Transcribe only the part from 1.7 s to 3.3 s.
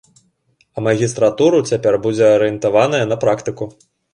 цяпер будзе арыентаваная на